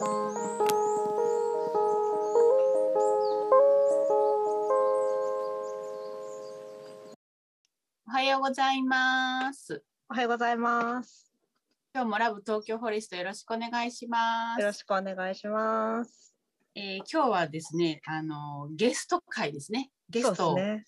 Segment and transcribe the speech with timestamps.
[0.00, 0.04] お
[8.06, 9.82] はようございます。
[10.08, 11.32] おはようございます。
[11.92, 14.60] 今日もラブ東京フォレストよろしくお願いします。
[14.60, 16.32] よろしくお願いします。
[16.76, 19.90] えー今日はですね、あのゲスト会ですね。
[20.08, 20.84] ゲストをね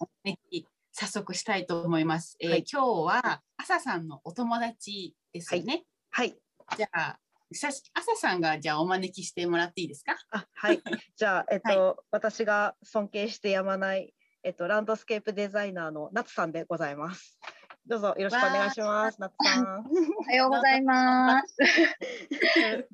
[0.93, 2.37] 早速したいと思います。
[2.39, 2.87] えーはい今日
[3.25, 5.83] は朝さんのお友達ですよね。
[6.11, 6.39] はい。
[6.77, 7.19] じゃあ
[7.53, 10.17] 朝さんがじゃあお招きしてもらっていいですか？
[10.31, 10.81] あ、はい。
[11.17, 17.39] じゃあ、 えっと、私が尊敬してやまない、えっと、ランドスケープデザイナーのナツさんでございます。
[17.87, 19.21] どうぞよろしくお願いします。
[19.21, 19.65] ナツさん。
[19.65, 21.57] おはようございます。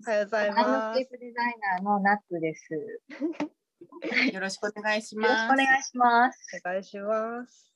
[0.07, 1.11] おはようございランドますスケー。
[1.11, 2.73] プデザイナーのナッツです。
[2.73, 2.80] よ
[4.33, 5.49] よろしくお願いしろします。
[5.49, 6.61] くお願いします。
[6.65, 7.73] お願いします。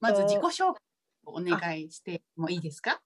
[0.00, 0.80] まず自己紹介
[1.24, 3.02] をお願いしてもいいですか？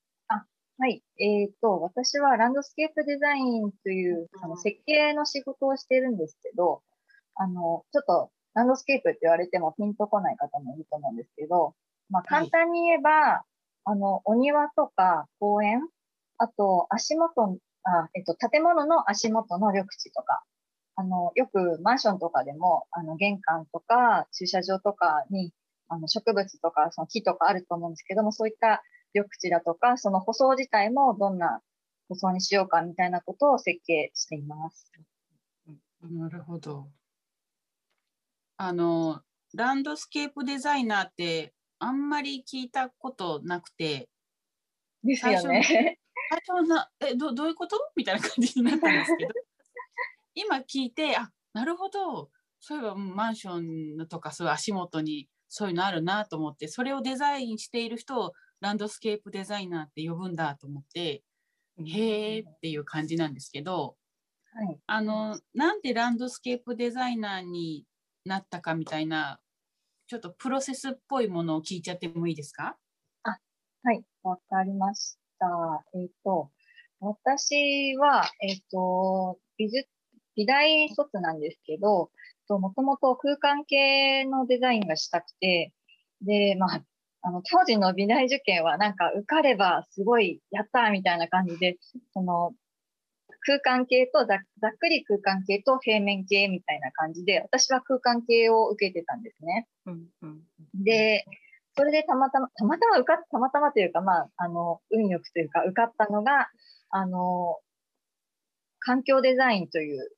[0.80, 1.02] はい。
[1.19, 6.81] えっ、と、私はランドスケープデザインというあの設計の仕事をしているんですけど、
[7.34, 11.75] あの、ちょっとランドスケープって言われてもピンとこない方もいると思うんですけど、
[12.08, 13.45] まあはい簡単に言えば、
[13.84, 15.86] あの、お庭とか公園、
[16.39, 20.42] あと足元、あえっと、建物の足元の緑地とか、
[20.97, 25.53] あの、よくマンションとかでも、あの、玄関とか駐車場とかに、
[25.89, 28.83] あの、植物とか、その木とかあると思うんですけども、そういった
[29.14, 31.61] 緑地だとか、その舗装自体もどんな
[32.08, 34.91] 舗装にしようかみたいなことを設計しています。
[36.02, 36.89] なるほど。
[38.56, 39.22] あの
[39.55, 44.08] ランドスケープデザイナーってあんまり聞いたことなくて
[45.02, 45.98] ですよね。
[46.30, 47.77] 最初なえどどういうこと？
[47.97, 49.33] みたいな感じになったんですけど
[50.34, 52.30] 今聞いてあなるほど
[52.61, 61.22] そういえばうんマンションのとかそういう足元にそういうのあるなと思ってそれをデザインしている人をランドスケープデザイナーって呼ぶんだと思って
[61.78, 63.97] へーっていう感じなんですけど。
[64.52, 64.78] はい。
[64.86, 67.86] あの、なんでランドスケープデザイナーに
[68.25, 69.41] なったかみたいな、
[70.08, 72.77] ちょっとプロセスっぽいものを聞いちゃってもいいですか？
[73.23, 74.02] はい。
[74.23, 75.46] わかりました。
[75.95, 76.51] えっ、と、
[76.98, 79.89] 私は、えっ、と、美術、
[80.36, 82.11] 美大卒なんですけど、
[82.48, 85.73] ともともと空間系のデザインがしたくて、
[86.20, 86.85] で、まあ、
[87.23, 91.77] あの、当時の美大受験はなんか受かればすごいやったーみたいな感じで、
[92.13, 92.53] その、
[93.42, 99.67] 空間系とざざっくり空間系と平面系みたいな感じで、私は空間系を受けてたんですね。
[99.86, 100.41] うんうん
[100.75, 101.25] で、
[101.77, 106.48] それでたまたま、たまたま受かっ、たまたまというか、まあ、あの、運よくというか、受かったのが、
[106.91, 107.59] あの、
[108.80, 110.11] 環境デザインという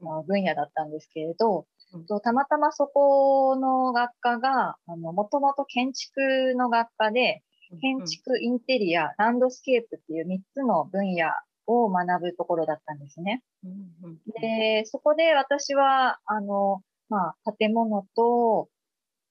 [0.00, 1.64] まあ分野だったんですけれど、うん
[2.08, 7.42] とたまたまそこの学科が、あの、もともと建築の学科で、
[7.80, 11.28] 建築、インテリア、ランドスケープっていう3つの分野
[11.66, 13.42] を学ぶところだったんですね。
[14.40, 18.68] で、そこで私は、あの、まあ、建物と、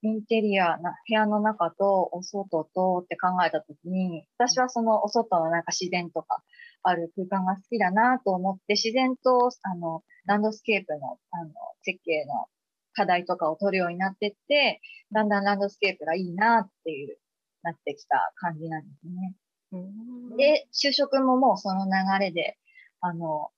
[0.01, 6.41] インテリアな、部屋の中と、お外とって考えたときに、私はそのお外のなんか自然とか
[6.83, 11.53] ある空間が好きだなと思って、自然と、あの、ランドスケープの、あの、
[11.83, 12.47] 設計の
[12.93, 14.81] 課題とかを取るようになってって、
[15.11, 17.17] だんだんランドスケープがいいなっていう、
[17.61, 19.35] なってきた感じなんですね。
[19.71, 22.57] うんで、就職ももうその流れで、
[23.01, 23.49] あの、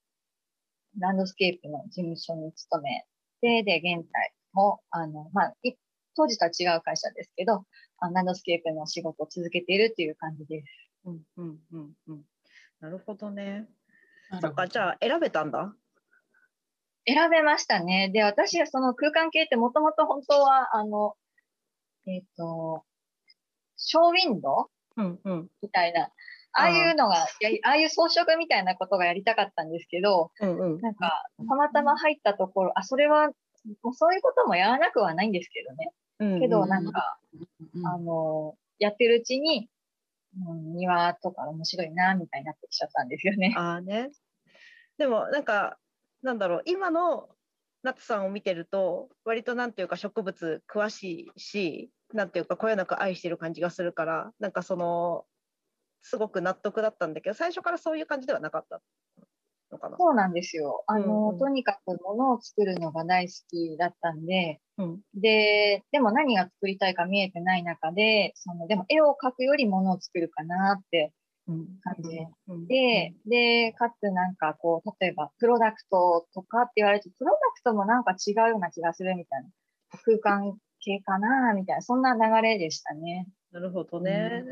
[0.97, 3.05] ランドスケープの事務所に勤め
[3.41, 5.73] て、で、現在も、あの、まあ、い
[6.15, 7.65] 当時とは違う会社ですけど、
[7.99, 10.67] あランドスケープの仕事を続けているっていう感じです。
[11.05, 12.21] うんうんうんうん
[12.81, 13.67] なるほどね。
[14.41, 15.73] そっか、じゃあ選べたんだ？
[17.05, 18.09] 選べましたね。
[18.13, 21.15] で、私はその空間系ってもともと本当は、あの、
[22.07, 22.83] えっ、と、
[23.77, 26.09] ショーウィンドウうんうんみたいな、
[26.53, 27.27] ああいうのが、あ
[27.63, 33.27] あいう装飾みたいなことがやりたかったんですけど、うんうんなんか、たまたま入ったところ、あ、それは、
[33.83, 35.91] もうそういうこともやらなくはないんですけどね。
[36.19, 37.19] うんけど、うんなんか、
[37.75, 39.69] うんあの、やってるうちに、
[40.37, 43.53] うん、庭とか面白いな、みたいになってきちゃったんですよね。
[43.57, 44.09] あね。
[44.97, 45.77] でもなんか
[46.21, 47.29] なんだろう今の
[47.83, 55.25] 夏さんを見てると割となんていうか植物詳しいしなんていうかこよなく愛してる感じがするからなんかその
[56.03, 58.81] すごく納得だったんだけど最初からそういう感じではなかった
[59.71, 59.97] のかな？
[59.97, 60.83] そうなんですよ。
[60.87, 71.13] あの、うんうんとにかく物を作るのが大好きだったんで、うんで、でも何が作りたいか見えてない中で、その、でも絵を描くより物を作るかなって
[71.47, 79.49] うん感じうんで、で、かつなんかこう、例えばプロダクトとかって言われると、プロダクトもなんか違うような気がするみたいな。
[80.03, 83.27] 空間系かなみたいな、そんな流れでしたね。
[83.51, 84.43] なるほどね。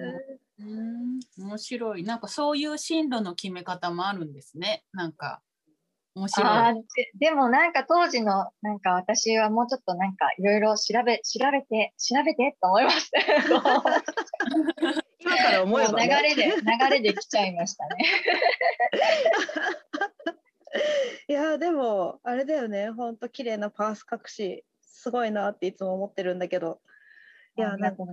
[0.59, 2.03] うん面白い。
[2.03, 4.83] なんかそういう進路の決め方もあるんですね。
[4.91, 5.41] なんか
[6.15, 6.83] 面白い。
[7.19, 13.19] ででもなんか当時のなんか私はもうちょっとなんかいろいろ調べ調べて調べてと思いました。
[15.21, 17.95] 今から思えば、もう流ね、れで流れで来ちゃいましたね。
[21.29, 26.79] いやでもあれだよねほんと綺麗なパース隠しすごいなっていつも思ってるんだけど
[27.57, 28.03] いやなんか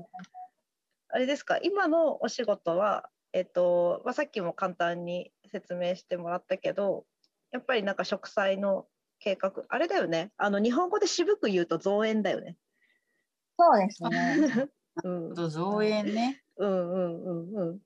[1.09, 1.59] あれですか？
[1.63, 7.05] 今のお仕事はえっと、まあ、さっきも簡単に説明してもらったけど
[7.53, 8.87] やっぱりなんか植栽の
[9.19, 12.57] 計画あれだよねあの日本語で渋く言うと造園だよね。
[13.59, 14.69] そうですね。
[15.05, 16.43] うん、造園ね。
[16.57, 17.79] うんうんうん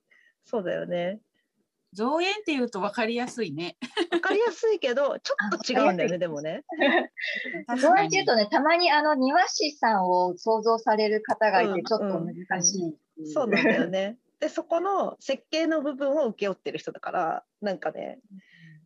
[0.44, 1.20] そうだよね。
[1.92, 3.76] 造園っていうと分かりやすいね。
[4.12, 6.62] わかりやすいけどちょっと違うんだよねでもね。
[7.80, 12.96] そうやって言うとね、たまにあの庭師さんを想像される方がいうんて、ちょっと難しい。
[13.26, 14.18] そうなんだよね。
[14.38, 18.20] でそこの設計の部分を請け負ってる人だからなんかね、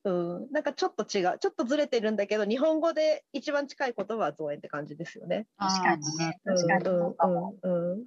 [0.02, 5.46] うん、なんかちょっと違うちょっとずれてるんだけど日本語で一番近い言葉は造園って感じですよね。
[5.56, 6.40] 確かにね。
[6.44, 7.56] うん確かにそうかも。
[7.62, 8.04] うんうんうん、い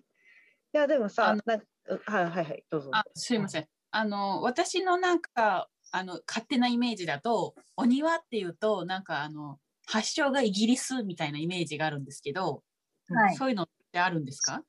[0.74, 1.66] やでもあさのなんう
[2.06, 2.90] はいはいはいどうぞ。
[2.92, 3.68] あすいません。
[3.92, 12.62] あの私のなんかあの勝手なイメージだとお庭っていうとなんかあの発祥がイギリスみたいなイメージがあるんですけど、
[13.10, 13.36] はい。
[13.38, 14.62] そういうのってあるんですか？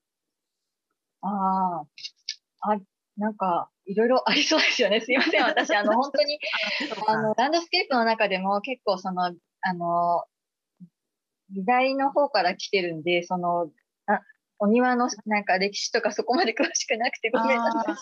[1.23, 1.83] あ
[2.61, 2.73] あ。
[2.73, 2.81] あ、
[3.17, 5.01] なんか、いろいろありそうですよね。
[5.05, 5.43] すいません。
[5.43, 6.39] 私、あの、本当に、
[7.07, 10.25] あの、ランドスケープの中でも結構その、あの、
[11.51, 13.71] 時代の方から来てるんで、その、
[14.07, 14.21] あ
[14.61, 17.97] お庭のなんか歴史とかそこまで詳しくなくてごめんなさ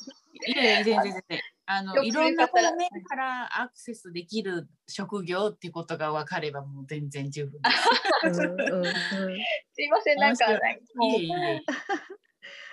[0.47, 0.53] い。
[0.53, 7.83] いやいや全然全然あのいろんな方面からアクセスできる職業ってことが分かればもう全然十分です。
[9.75, 10.19] すいません。
[10.19, 10.59] なんか、い
[11.27, 11.31] い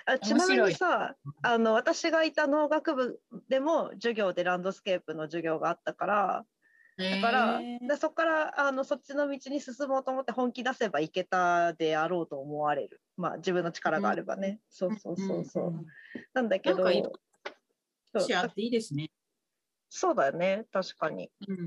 [0.06, 6.44] あちなみにさあの私がいた農学部でも授業でランドスケープの授業があったから
[6.96, 15.86] だから、でそこからあのそっちの道に進もうと思って本気出せばいけたであろうと思われる、まあ、自分の力があればね、そうそうそうそう、んん
[16.34, 17.12] なんだけどなんかいろ
[18.14, 19.10] そうしあっていいですね。
[19.88, 20.66] そうだよね。
[20.72, 21.30] 確かに。
[21.48, 21.66] うん。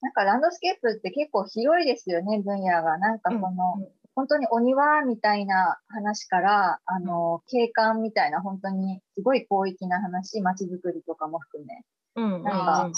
[0.00, 2.98] なんかランドスケープって結構広いですよね、分野が。
[2.98, 11.84] なんかその、うん本当にお庭みたいな話から、あの、景観みたいな、本当にすごい広域な話、街づくりとかも含め、
[12.16, 12.90] うんなんか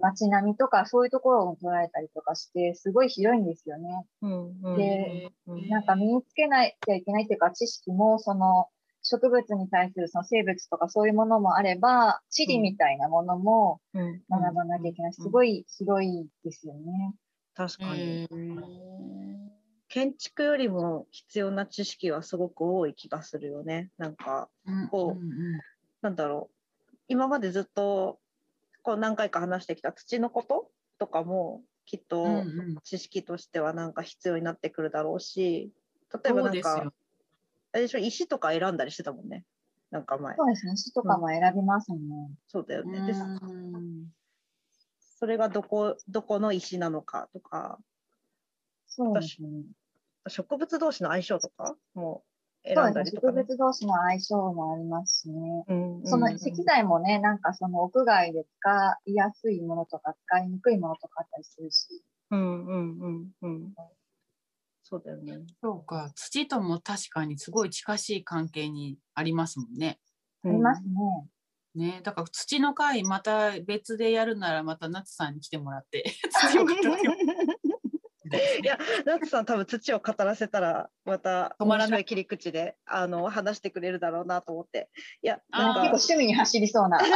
[0.00, 4.04] 街並みとかそういうところを捉えたりとかして、すごい広いんですよね。
[4.74, 8.66] でうんなんか身につけないといけないっていうか、知識も、その、
[9.02, 14.22] 植物に対するその生物とかそういうものもあれば、地理みたいなものもうん。
[14.28, 15.12] 学ばなきゃいけない。
[15.12, 17.14] すごい広いですよね。
[17.54, 18.28] 確かに、
[19.96, 23.88] 建築よりも必要な知識はすごく多い気がするよね。
[23.96, 25.60] なんかうんこううんうん。
[26.02, 26.50] なんだろ
[26.92, 26.96] う。
[27.08, 28.18] 今までずっと
[28.82, 32.76] こう何回か話してきた土のこととかもきっとうんうん。
[32.84, 35.72] 知識としてはなんか必要になってくるだろうし
[36.12, 36.92] 例えばそなかうんですよ。
[37.72, 39.46] あれでしょ石とか選んだりしてたもんね。
[39.90, 40.36] なんか前。
[40.36, 40.76] そうですね。
[40.76, 41.98] 詩とかも選びますね。
[42.48, 43.00] そうだよね。
[43.06, 44.08] でうん。
[44.98, 47.78] それがどこどこの石なのかとか。
[48.88, 49.48] そうですね。
[50.28, 52.24] 植物同士の相性とかも
[52.64, 53.02] そう選んだ。
[53.02, 55.64] りとかね、植物同士の相性もありますしね。
[55.68, 62.02] うんうんその石材もね、なんかその屋外で使いやすいものとか使いにくいものとかあったりするし。
[62.30, 63.74] うんうんうんうん
[64.88, 69.98] そうだよねそうか土とも確かにすごい近しい関係にありますもんね。
[70.44, 70.82] あります
[71.74, 71.88] ね。
[71.88, 77.55] ねだから土の会また別でやるならまた夏さんに来てもらって 土を語ってもらって
[78.62, 84.90] いや、ナツさん多分土を語らせたらまた止まらない面白い切り口であの話してくれるだろうなと思って。
[85.22, 86.98] いや、なんか結構趣味に走りそうな。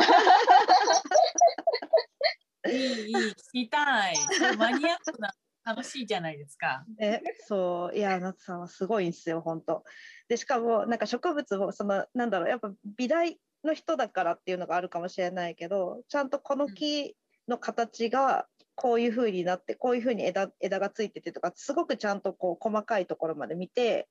[2.68, 4.16] いいいい聞きたい
[4.58, 5.32] マニアックな
[5.64, 6.84] 楽しいじゃないですか。
[6.98, 9.84] ね、そういやナツさんはすごいんですよ本当。
[10.28, 17.14] でしかもなんか植物をそのなんだろうやっぱ美大の人だからっていうのがあるかもしれないけどちゃんとこの木
[17.48, 18.46] の形が
[18.80, 24.08] こういう風になってこういう風に枝枝がついててとかすごくちゃんとこう細かいところまで見て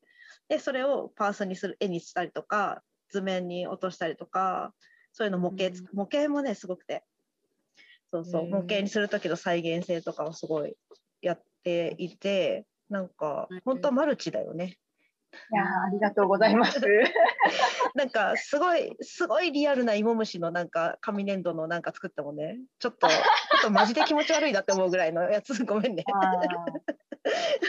[0.47, 4.75] でそれをパースにする絵にしたりとか図面に落としたりとか
[5.11, 7.03] そういうの模型つ、模型もねすごくて。
[8.11, 10.75] そうそう、模型にする時の再現性とかをすごい
[11.21, 13.61] やっていてなんかうん。
[13.65, 14.77] 本当マルチだよね。
[15.51, 16.79] いやーありがとうございます。
[17.95, 23.15] なんかすごいすごいリアルな芋虫のなんか紙粘土のなんか作ったもんねちょっとちょ
[23.59, 26.03] っとマジで気持ち悪いなって思うぐらいのやつごめんね。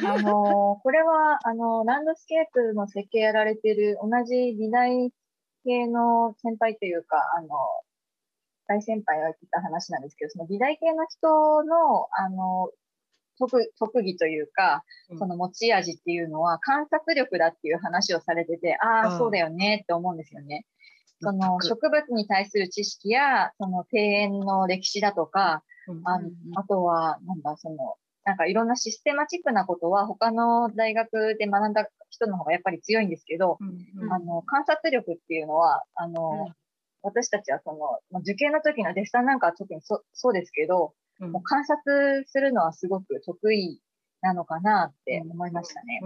[0.04, 5.12] あのーこれは、あのーランドスケープの設計やられてる同じ美大
[5.64, 7.50] 系の先輩というか、あのー
[8.68, 12.70] 大先輩が言ってた話なんですけど、その美大系の人の、あの、
[13.40, 14.84] 特特技というか、
[15.18, 20.66] その持ち味っていうのは観察力だっていう話をされてて、ああ、そうだよねって思うんですよね。
[21.22, 25.62] その植物に対する知識や、その庭園の歴史だとか、
[26.04, 33.58] あのあとは、なんだ、その、なんかいろんなシステマチックなことは他の大学で学んだ人の方がやっぱり強いんですけど、
[34.10, 36.48] あの、観察力っていうのは、あの、
[37.02, 40.92] 私たちはその、受験の時のデッサンなんかは特にそそうですけど、
[41.28, 43.80] もう観察するのはすごく得意
[44.22, 46.00] なのかなって思いましたね。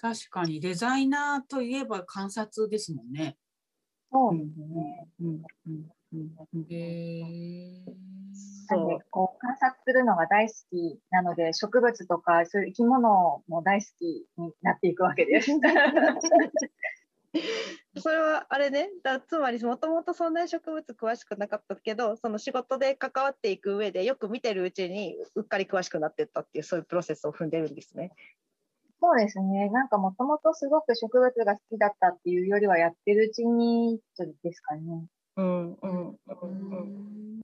[0.00, 3.36] 確かにデザイナーといえば観察ですもんね。
[4.10, 5.06] そうですね。
[8.68, 15.50] なんでこう観察するのが大好きなので植物とかそういう生き物も大好きになっていくわけです。
[17.96, 28.12] それはあれねだつまりもともとそんなに植物詳しくなかったけどその仕事で関わっていく上でよく見てるうちにうっかり詳しくなっていったっていうそういうプロセスを踏んでるんですね。
[29.00, 29.68] そうですね。
[29.70, 34.00] なんかもともとすごく植物が好きだったっていうよりはやってるうちに
[34.44, 35.06] ですかね。
[35.36, 37.42] うんうんうん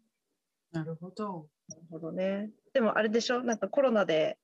[0.71, 1.49] なるほど。
[1.68, 2.52] なるほどね。
[2.75, 3.42] でもあれでしょ？
[3.42, 4.38] なんかコロナで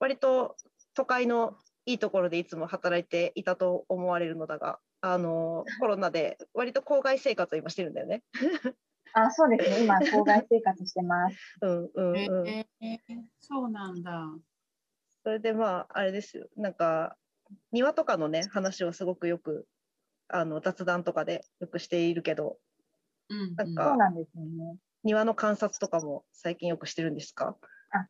[0.00, 0.56] 割と
[0.94, 1.56] 都会の
[1.86, 8.22] いいところでいつも働いていたと思われるのだが、あの コロナで割と郊外生活を今してるんだよね。
[9.12, 9.84] あ、そうですね。
[9.84, 11.36] 今郊外生活してます。
[11.62, 12.48] うんうんうん。
[12.48, 12.98] えー、
[13.40, 14.26] そうなんだ。
[15.24, 16.48] それでまああれですよ。
[16.56, 17.16] なんか
[17.72, 19.66] 庭とかのね話をすごくよく
[20.28, 22.58] あの雑談とかでよくしているけど、
[23.28, 24.76] うん、なんかそうなんですよね。
[25.02, 27.58] 庭の観察とかも最近よくしてるんですか？
[27.90, 28.08] あ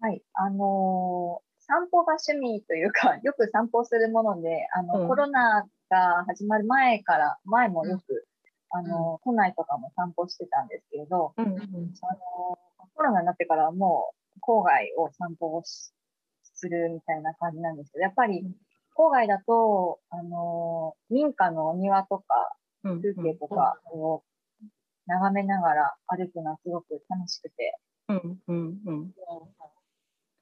[0.00, 0.22] はい。
[0.34, 8.26] あのー散歩が趣味というか、 よく散歩するもので、あの、うん、コロナが始まる前から、前もよく、
[8.74, 11.58] うん、あの、都内とかも散歩してたんですけれど、うん、あの、
[12.94, 15.92] コロナになってからもう、郊外を散歩をす
[16.68, 18.44] るみたいな感じなんですけど、やっぱり、
[18.96, 24.22] 郊外だと、あの、民家のお庭とか、風景とかを
[25.06, 27.78] 眺めながら歩くのはすごく楽しくて、
[28.08, 29.14] うんうんうん、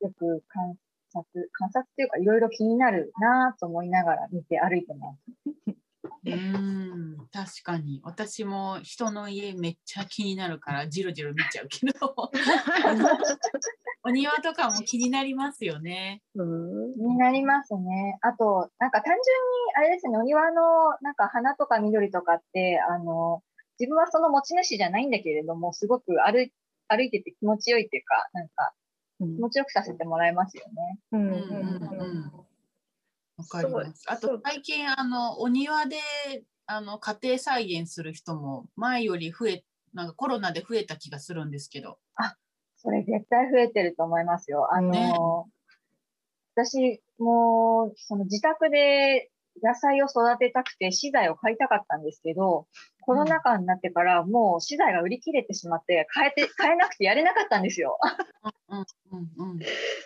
[0.00, 0.76] よく観
[1.12, 5.20] 察、観察っていうかいろいろ気になるなと思いながら見て歩いてます。
[6.24, 12.14] うん確かに私も人の家めっちゃ気になるからじろじろ見ちゃうけど
[14.04, 16.22] お庭とかも気になりますよね。
[16.34, 18.18] 気になりますね。
[18.20, 19.22] あとなんか単純に
[19.76, 23.42] あれですねお庭のなんか花とか緑とかってあの
[23.78, 26.50] 自分はその持ち主じゃないんだけれどもすごく歩
[26.88, 28.72] 歩いてて気持ちよいっていうかなんか
[29.26, 30.98] 気持ちよくさせてもらえますよね。
[31.12, 32.32] うんうんうん
[33.38, 34.04] わかります。
[34.06, 35.96] あと最近あのお庭で
[36.66, 39.64] あの家庭菜園する人も前より増え
[39.94, 41.98] なんかコロナで増えた気がするんですけど。
[42.16, 42.36] あ、
[42.76, 44.72] それ絶対増えてると思いますよ。
[44.72, 45.12] あの、ね、
[46.54, 49.30] 私もその自宅で
[49.62, 52.66] 野菜を育てたくて資材を買いたかったんですけど、
[53.02, 57.98] コロナ禍になってからもう資材が売り切れてしまって買えて買えなくてやれなかったんですよ。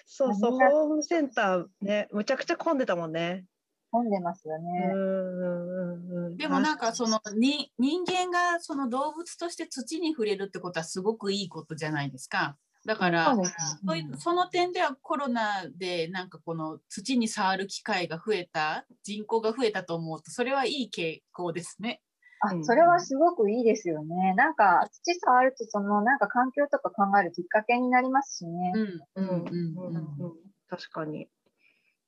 [0.07, 3.45] そうそうホームセンターねむちゃくちゃ混んでたもんね。
[3.91, 6.37] 混んでますよね。
[6.37, 12.57] でもなんかそのに人間がその動物として土に触れるってことはすごくいいことじゃないですか。
[12.85, 22.01] だから、そういうその点ではコロナでなんかこの土に触る機会が増えた人口が増えたと思うとそれはいい傾向ですね。
[22.47, 24.35] あ、それはすごくいいですよね。
[24.35, 28.73] なんか土触るとそのなんか環境とか考えるきっかけになりますしね。
[28.75, 30.35] うんうんうんうん、
[30.69, 31.29] 確かに。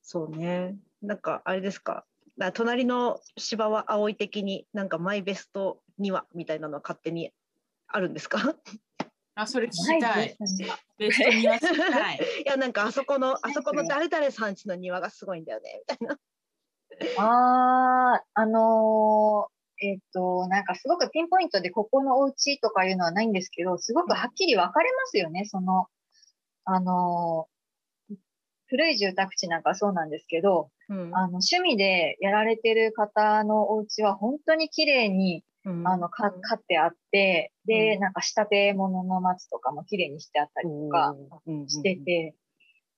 [0.02, 0.76] そうね。
[1.02, 2.07] なんかあれですか。
[2.54, 7.33] 隣の芝は葵的になんかマイベスト庭みたいなのは勝手に
[7.88, 8.54] あるんですか？
[9.35, 10.37] あ、それ聞きたい。
[10.99, 12.18] ベスト庭聞きたい。
[12.45, 16.18] いや、なんかあそこの、あそこの誰々さんちの庭がすごいんだよね、みたいな。
[17.16, 25.87] ああ、あのー、えっ、と、なんかすごくピンポイントでここのお家とかいうのはないんですけど、すごくはっきり分かれますよね、その、
[26.64, 28.16] あのー、
[28.66, 35.44] 古い住宅地なんかそうなんですけど、うん、あの趣味でやられてる方のお家は本当に綺麗に
[35.85, 41.14] あの、か、飼ってあって、で、なんか仕立て物の松とかも綺麗にしてあったりとか
[41.66, 42.35] してて、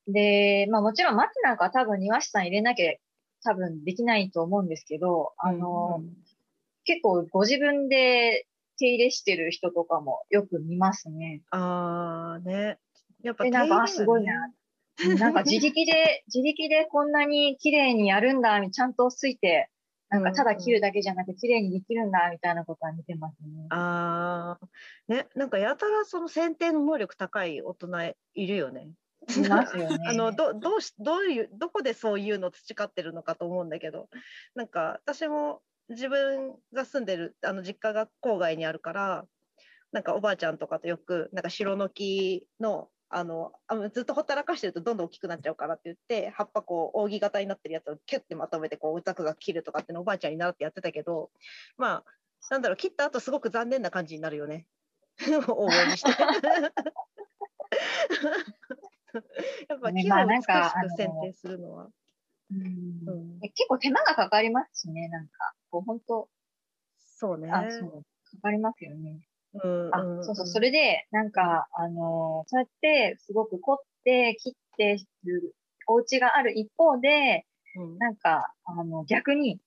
[0.06, 2.92] で、まあもちろん松なんか多分庭師さん入れなきゃ
[3.44, 6.02] 多分できないと思うんですけど、あの、
[6.84, 8.46] 結構ご自分で
[8.78, 11.42] 手入れしてる人とかもよく見ますね。
[11.50, 12.78] ああ、ね。
[13.22, 14.52] やっぱ、ね、なんか、すごいな。
[15.18, 19.70] なんか自力で、自力でこんなに綺麗にやるんだ、ちゃんとついて
[20.10, 23.66] なんかただ切るだけじゃなくて綺麗にできるんだみたいなことは見てますね。
[23.70, 24.66] ああ、
[25.12, 27.88] ね、なんかやたらその剪定の能力高い大人
[28.34, 28.90] いるよね。
[29.36, 29.98] いますよね。
[30.10, 34.08] あのどどうしどういうどこでそういうの培ってるのかと思うんだけど
[34.56, 39.24] なんか私も自分が住んでるあの実家が郊外にあるから
[39.92, 51.30] なんかおばあちゃんとかとよくなんか白の木のあのあのずっとほったらかしてるとどんどん大きくなっちゃうからって言って葉っぱこう扇形になってるやつをキュッてまとめてこうザクザク切るとかってのをおばあちゃんに習ってやってたけど
[51.76, 52.10] まあ
[52.50, 54.66] なんだろう切った後すごく残念な感じになるよね。
[55.96, 56.10] して。
[59.68, 60.52] やっぱ木を美しく
[60.96, 61.90] 剪定するのは。
[62.50, 66.28] うん結構手間がかかりますしね、なんか、こう本当、
[66.98, 67.50] そうね。
[67.50, 68.02] あ、そう、
[68.36, 69.20] かかりますよね。
[69.54, 75.54] うんあ、そうそう、それで、なんか、あのそうやって、すごく凝って、切ってる
[75.86, 77.46] お家がある一方で、
[77.76, 79.60] うんなんか、あの、逆に、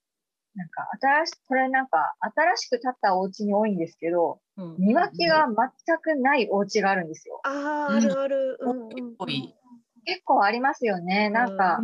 [0.56, 7.42] なんか、新し、これなんか、新しく建ったお家に多いんですけど、うん庭木が全くないお家があるんですよ。
[7.44, 8.58] ああ、あるある。
[10.06, 11.30] 結構ありますよね。
[11.30, 11.80] なんか、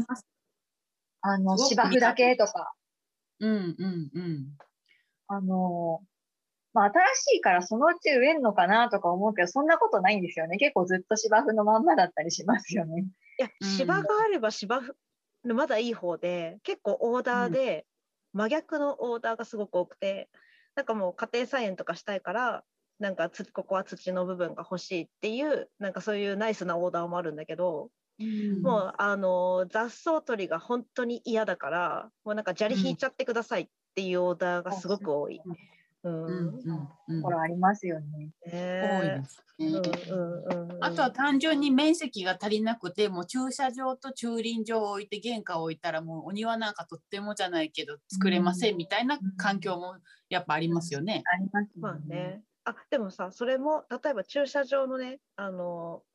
[1.22, 2.74] あの、芝生だけとか、
[3.40, 4.58] うんうんうん。
[5.28, 6.02] あの
[6.74, 10.58] まあ、新しいからそのうち植えんのかなとか思うけど、そんなことないんですよね。
[10.58, 13.02] 結構ずっと芝生のまんまだったりしますよね。
[13.40, 17.86] いや、うん芝があれば芝生まだいい方で、結構オーダーで、
[18.34, 20.30] 真逆のオーダーがすごく多くて、
[20.76, 22.64] なんかもう家庭菜園とかしたいから、
[23.00, 27.90] なんかつここは土の部分が欲しいっていう、なんかそういうナイスなオーダーもあるんだけど、
[28.62, 35.42] もうあの雑草取りが本当に嫌だから、もうなんか砂利引いちゃってくださいっていうオーダーがすごく多い。
[35.46, 35.70] うん。
[36.04, 37.22] うんうんうん。
[37.22, 38.32] これありますよね。
[38.46, 39.68] 多いねですね。
[39.68, 49.98] うんうんうん、あとは単純に面積が足りなくてもう駐車場と駐輪場を置いて玄関を置いたらもうお庭なんかとってもじゃないけど作れませんみたいな環境も
[50.30, 51.24] やっぱありますよね。
[51.26, 51.72] ありますよね。
[51.82, 52.44] まあね。
[52.66, 56.09] あでもさそれも例えば駐車場のねあのせ、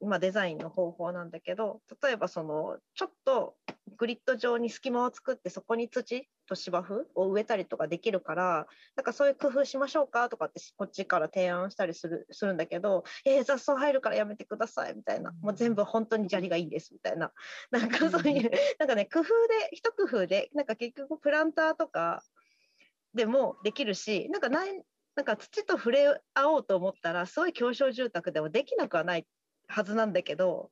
[0.00, 3.54] まあ、デザインの方法なんだけど例えばそのちょっと
[3.96, 17.32] グリッド状に隙間を作ってそこに土と芝生を植えたりとかできるからなんかそういう工夫しましょうかとかってこっちから提案したりするするんだけど「えー、雑草入るからやめてください」みたいな「もう全部本当に砂利がいいんです」みたいな。
[17.70, 22.22] なんかそういうなんかね工夫で一工夫でなんか結局プランターとか
[23.14, 24.82] でもできるしなんかない
[25.14, 29.26] なんか土と触れ合おうと思ったらすごい狭小住宅でもできなくはない
[29.68, 30.70] はずなんだけど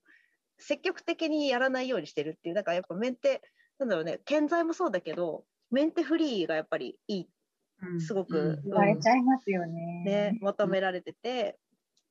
[0.59, 3.43] 積極的にやらないようにしてるっていうだからやっぱメンテ
[3.79, 7.29] なんだろうね建材もそうだけどメンテフリーがやっぱりいい。
[7.99, 10.03] すごく言われちゃいますよね。
[10.05, 11.59] ね、求められてて、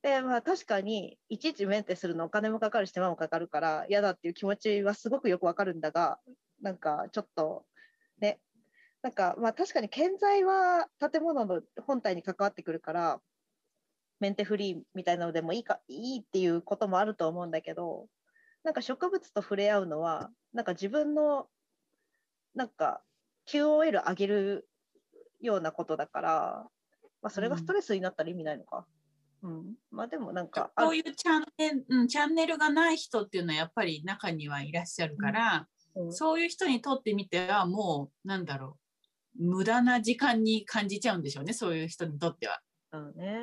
[0.01, 6.19] でまあ、確かにいちいちメンテするのお金もかかるし手間もかかるから嫌だっていう気持ちはすごくよくわかるんだが
[6.61, 7.65] なんかちょっと
[8.19, 8.39] ね。
[9.01, 13.21] なんかまあ確かに建材は建物の本体に関わってくるから
[14.19, 18.07] メンテフリーみたいなのでもいいかいいっていうこともあると思うんだけど
[18.63, 21.47] なんか植物と触れ合うのはなんか自分の
[22.55, 23.01] なんか
[23.47, 24.67] QOL 上げる
[25.41, 26.65] ようなことだから、
[27.21, 28.85] まあ、それがストレスになったら意味ないのか。
[29.43, 35.65] うん、まあでもなんか、こういうチャンネル、うん、チャンネルがない人っていうのはやっぱり中にはいらっしゃるから、うん
[36.09, 38.77] そういう人にとってみてはもうなんだろ
[39.39, 42.59] う無駄な時間に感じちゃうんでしょうねそういう人にとっては。
[42.91, 43.39] あのね。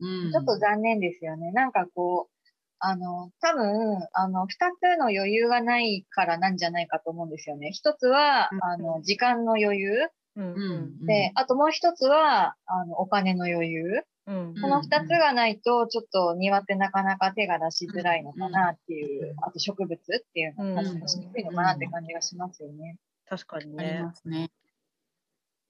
[0.00, 1.52] うん、ちょっと残念ですよね。
[1.52, 2.38] なんかこう、
[2.80, 7.72] あの、多分、あの、二つの余裕がないからなんじゃないかと思うんですよね。
[7.72, 10.08] 一つはう、んあの、時間の余裕。
[10.36, 14.02] うんうんで、あともう一つは、あの、お金の余裕。
[14.26, 19.96] うんこの二つがないと、ちょっと庭ってなかなか手が出しづらいのかなっていう、あと植物っ
[20.32, 22.98] ていうのが出しにくいのかなって感じがしますよね。
[23.26, 24.02] 確かにありね。
[24.02, 24.50] ますね。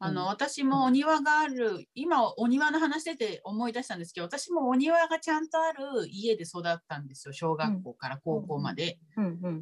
[0.01, 0.29] あの、うん。
[0.29, 8.99] 私もお庭がある今お庭の話出て思い出したんですけど私もお庭がちゃんとある家で育ったんですよ小学校から高校まで。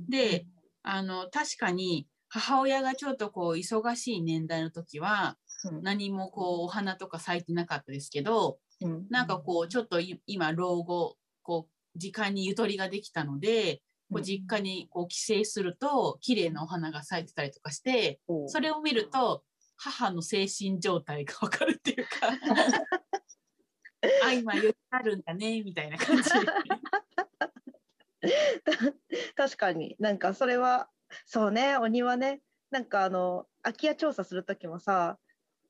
[0.08, 0.46] で
[0.82, 5.82] あの確かに母親がちょっとこう忙しい年代の時はうん。
[5.82, 9.06] 何もこうお花とか咲いてなかったですけどうん。
[9.08, 13.80] なんかこうちょっとい今老後こう時間にゆとりができたので
[14.12, 19.42] こううん実家にこう帰省すると綺麗なお花が咲いてたりとかしてそれを見ると
[19.76, 22.10] 母の精神状態がわかるっていうか。
[24.24, 26.30] あ今ゆとりあるんだねみたいな感じ。
[29.34, 29.96] 確かに。
[29.98, 30.88] なんかそれは
[31.24, 35.18] そうねお庭ねなんかあの空き家調査する時もさ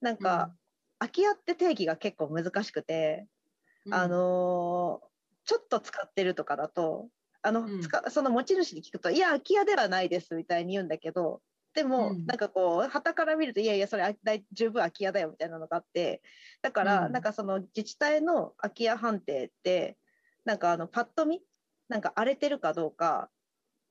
[0.00, 0.54] なんか、
[0.98, 3.26] 空き家って定義が結構難しくて、
[3.90, 5.06] あのー
[5.46, 7.08] ちょっと使ってるとかだと
[7.40, 7.80] あの、うん。
[7.80, 11.40] 使その持ち主に聞くと「いや空き家ではないです」みたいに言うんだけど
[11.76, 12.26] でも、うん。
[12.26, 16.22] なんかこう旗から見るといやいやそれあ大十分空き家だよみたいなのがあって
[16.62, 17.12] だから、うん。
[17.12, 19.98] なんかその自治体の空き家判定って
[20.46, 21.42] なんかあのパッと見
[21.88, 23.28] なんか荒れてるかどうか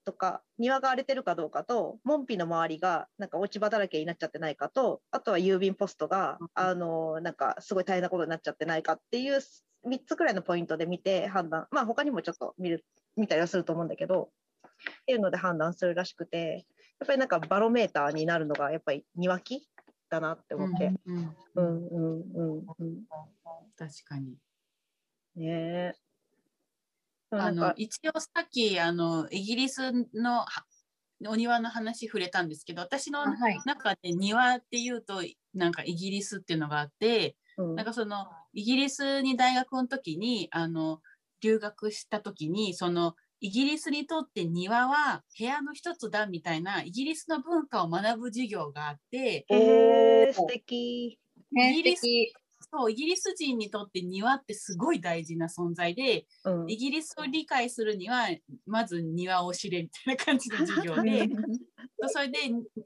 [0.04, 11.68] とか庭が荒れてるかどうかと門扉の周りがなんか落ち葉だらけになっちゃってないかとあとは郵便ポストが、うんあのなんかすごい大変なことになっちゃってないかっていう3つくらいのポイントで見て判断。
[11.70, 12.84] まあ他にもちょっと見る
[13.16, 14.32] 見たりはすると思うんだけど
[14.64, 16.66] っていうので判断するらしくて
[17.00, 19.68] やっぱりなんかバロメーターになるのがやっぱり庭木
[20.10, 20.94] だなって思って。
[21.06, 23.04] うんううんんうんうんうん
[23.78, 24.36] 確かに。
[25.36, 25.94] ね
[27.32, 30.66] あの一応さっきあのイギリスのは
[31.28, 33.26] お庭の話触れたんですけど私の。
[33.66, 35.22] 中で庭っていうと
[35.54, 41.02] なんかイギリスっていうのがあってうんなんかそのイギリスに大学の時にあの
[41.42, 51.20] 留学した時にそのイギリスにとって庭は部屋の一つだみたいなイギリスの文化を学ぶ授業があってへえ素敵。
[51.52, 52.04] ね、イギリス。
[52.72, 56.72] そうイギリス人にとって庭ってすごい大事な存在でうん。
[56.72, 58.28] イギリスを理解するには
[58.66, 61.28] まず庭を知れみたいな感じの授業で
[62.08, 62.40] それで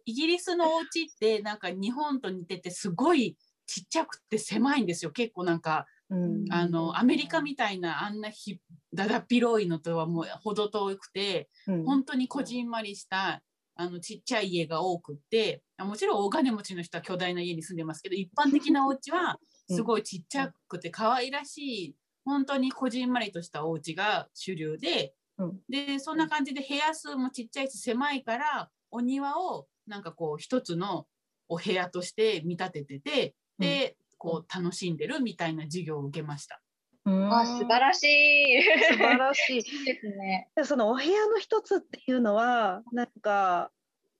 [0.06, 5.12] イギリスのお家ってなんか日本と似ててすごいちっちゃくて狭いんですよ。
[5.12, 6.46] 結構なんかうん。
[6.52, 8.60] あのアメリカみたいなあんなひ
[9.00, 11.86] だだっ広いのとはもう程遠くてうん。
[11.86, 13.42] 本当にこじんまりした
[13.76, 19.38] あのちっちゃい家が多くってあもちろん大金持ちの人は巨大な家に住んでますけど一般的なお家は
[19.70, 25.60] すごいちっちゃくて可愛らしい本当にこじんまりとしたお家が主流でうん。
[25.70, 31.06] でそんな感じで部屋数もちっちゃいし狭いからお庭をなんかこう一つの
[31.48, 36.62] お部屋として見立てててでこう楽しんでるみたいな授業を受けました。
[37.06, 37.34] うん。
[37.34, 38.64] あ、素晴らしい。
[38.84, 39.56] 素晴らしい。
[39.80, 40.50] いいですね。
[40.56, 43.72] でそのお部屋の一つっていうのはなんか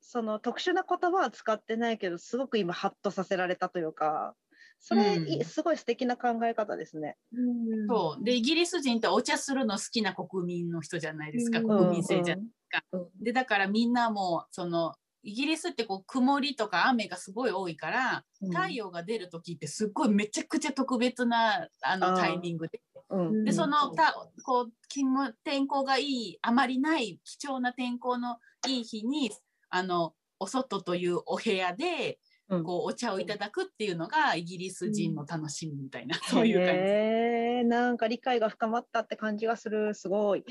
[0.02, 4.36] その特殊な言葉は使ってないけどすごく今ハッとさせられたというか
[4.80, 5.28] それ、うん。
[5.28, 7.18] いすごい素敵な考え方ですね。
[7.34, 7.88] うん。
[7.88, 8.24] そう。
[8.24, 11.66] でイギリス人ってお茶するの好きな国民の人じゃないですか、うん。
[11.68, 12.84] 国民性じゃうんか。
[12.94, 13.24] うん。
[13.24, 18.52] でだからみんなもそのイギリスってこう曇りとか雨がすごい多いからうん。
[18.52, 22.82] 太陽が出る時ってすっごいめちゃくちゃ特別なあのタイミングで。
[23.10, 23.46] うん。
[23.46, 29.32] でそのたこう気も天候がいいあまりない貴重な天候のいい日に
[29.70, 36.82] あのお外というお部屋でうんこうお茶をいただくっていうのがイギリス人の楽しみみたいな、 そういう感じ。
[36.82, 40.44] へえなんか理解が深まったって感じがするすごい。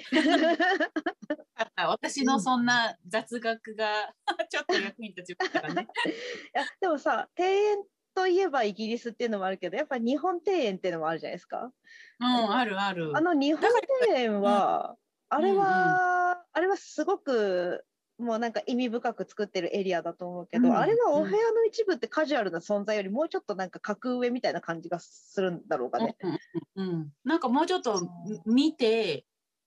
[1.76, 4.14] 私のそんな雑学が
[4.48, 5.88] ちょっと役に立ちましたかね。
[6.06, 7.78] いやでもさ庭園
[8.14, 11.72] といえばイギリスっていうのもあるけどやっぱ日本庭園っていうのもあるじゃないですか。
[12.20, 13.12] うん、あるある。
[13.16, 13.70] あの日本
[14.06, 14.96] 庭園は、
[15.30, 17.84] あれは、あれはすごく
[18.18, 26.16] もうなんか意味深く作ってるエリアだと思うけど、うんあれはお部屋の一部ってカジュアルな存在よりもうちょっとなんか格上みたいな感じがするんだろうかね。
[26.20, 28.08] うんうんうん、なんかもうちょっと
[28.44, 29.24] 見て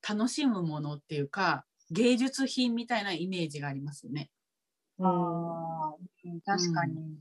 [0.08, 4.30] 楽しむものっていうか芸術品みたいなイメージがありますよね。
[5.00, 7.20] うんあーうん確かに。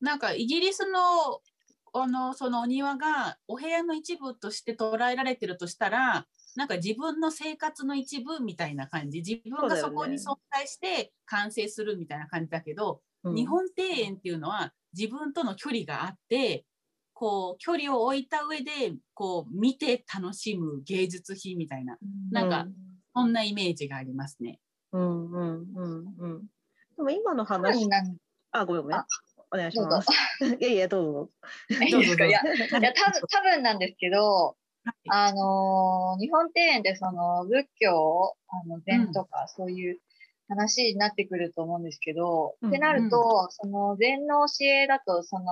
[0.00, 1.40] なんかイギリスの
[1.94, 16.64] あのそのお庭がお部屋の一部として捉えられてるとしたらなんか自分の生活の一部みたいな感じ自分がそこに存在して完成するみたいな感じだけど、うん日本庭園っていうのは自分との距離があって
[17.12, 21.96] こう距離を置いた上でこう見て楽しむ芸術品みたいな
[22.32, 22.66] なんか
[23.14, 24.58] そんなイメージがありますね。
[24.90, 26.46] うんうんうんうん。
[26.96, 27.88] でも今の話、
[28.50, 29.06] あ、ごめんごめんあ。
[29.52, 30.08] お願いします。
[30.60, 31.30] いやいや、どうぞ。
[31.70, 32.26] いいですか？
[32.26, 34.56] いや、 いや多分多分なんですけど、
[35.08, 39.98] あのー日本庭園ってその仏教、あの禅とかそういう
[40.48, 42.68] 話になってくると思うんですけど、うん。
[42.68, 45.44] ってなると、その禅の教えだと、その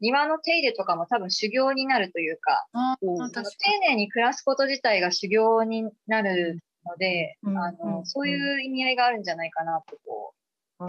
[0.00, 7.58] 庭の手入れとかも多分修行になるというか、あおあその丁寧に暮らすこと自体が修行になるので、うん。
[7.58, 7.76] あうん。
[7.76, 10.34] のそういう意味合いがあるんじゃないかなとこ
[10.80, 10.84] う。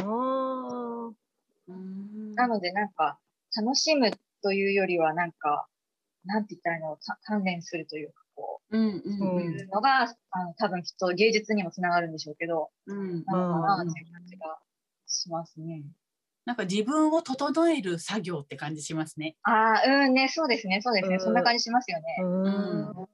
[1.73, 3.19] んなのでなんか
[3.55, 4.11] 楽しむ
[4.41, 5.67] というよりはなんか、
[6.25, 9.01] なんて言ったらいいのか関連するというか、こうんうんう、
[9.35, 14.59] うんいうのが、あの多分きっと芸術にもつながるんでしょうけど、うんなのかうんなっていう感じが
[15.07, 15.83] しますね。
[16.45, 19.35] なんか自分を整える作業って感じしますね。
[19.43, 22.03] ああ、うんね、そうですね、そうですね、うんそんな感じしますよね。
[22.23, 23.07] うん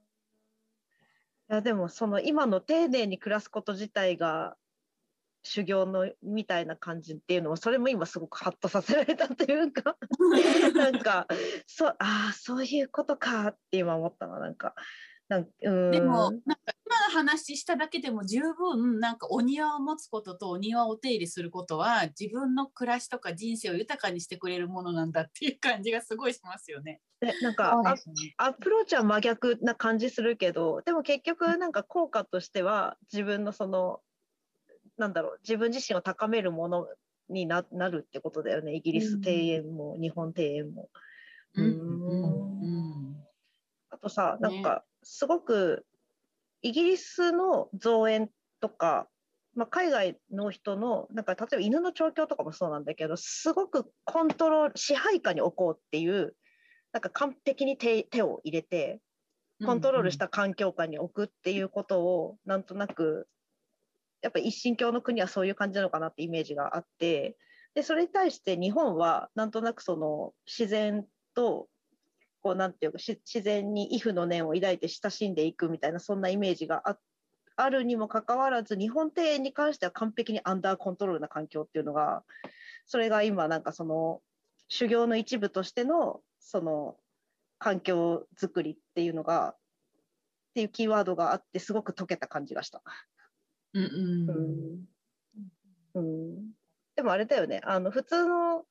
[1.50, 4.58] いやでもその今の丁寧に暮らすこと自体が
[5.48, 9.98] 修行のみたいな感じっていうのはそれも今すごくハッとさせられたというか
[10.76, 11.28] なんか
[11.66, 14.76] そうああそういうことかって今思ったななんか
[15.30, 27.02] なんうんでもなんか今話しただけでも十分なんかお庭を持つこととお庭をお手入れすることは自分の暮らしとか人生を豊かにしてくれるものなんだっていう感じがすごいしますよね。
[27.20, 27.82] でなんか
[28.38, 28.48] ア。
[28.48, 34.00] アプローチは真逆な感じするけどでも結局なんか効果としては自分のその
[34.98, 36.88] なんだろう自分自身を高めるもの
[37.30, 38.76] にななるってことだよね。
[38.76, 40.90] イギリス庭園も日本庭園も。
[41.56, 41.66] うん。
[41.66, 42.62] うん。
[42.62, 42.66] う
[43.12, 43.28] ん。
[43.90, 45.86] あとさなねんかすごく
[46.62, 48.30] イギリスの造園
[48.60, 49.08] とか、
[49.56, 56.36] まあ、海外の人のなんか例えば犬の調教とかもそうなんだけどすごくコントロール支配下に置こうっていう
[56.92, 59.02] なんか完璧に手手を入れて
[59.64, 63.28] コントロールした環境下に置くっていうことをなんとなく
[64.22, 67.38] やっぱ一神教の国はそういう感じなのかなってイメージがあって
[67.76, 71.68] でそれに対して日本はなんとなくその自然と
[72.42, 76.98] こうなんていうか自然に畏怖の念を抱いて親しんでいくみたいなそんなイメージがあ
[77.56, 82.24] あるにもかかわらず日本庭園に関しては完璧にアンダーコントロールな環境っていうのが
[82.86, 84.22] それが今なんかその
[84.70, 86.96] 修行の一部としてのその
[87.60, 89.58] 環境づくりっていうのがっ
[90.54, 92.82] ていうキーワードがあってすごく解けた感じがした。
[93.74, 94.28] うんうん。
[94.28, 94.40] う
[94.82, 94.88] ん。
[95.96, 96.52] うん、
[96.96, 97.62] でもあれだよね。
[97.64, 98.66] あの普通の